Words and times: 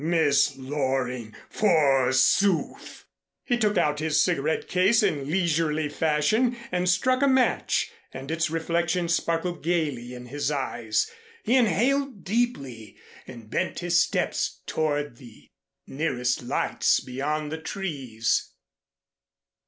Miss 0.03 0.57
Loring, 0.57 1.35
forsooth! 1.47 3.05
He 3.45 3.55
took 3.55 3.77
out 3.77 3.99
his 3.99 4.19
cigarette 4.19 4.67
case 4.67 5.03
in 5.03 5.29
leisurely 5.29 5.89
fashion 5.89 6.57
and 6.71 6.89
struck 6.89 7.21
a 7.21 7.27
match, 7.27 7.91
and 8.11 8.31
its 8.31 8.49
reflection 8.49 9.07
sparkled 9.09 9.61
gayly 9.61 10.15
in 10.15 10.25
his 10.25 10.49
eyes. 10.49 11.07
He 11.43 11.55
inhaled 11.55 12.23
deeply 12.23 12.97
and 13.27 13.47
bent 13.47 13.77
his 13.81 14.01
steps 14.01 14.61
toward 14.65 15.17
the 15.17 15.51
nearest 15.85 16.41
lights 16.41 16.99
beyond 16.99 17.51
the 17.51 17.59
trees. 17.61 18.55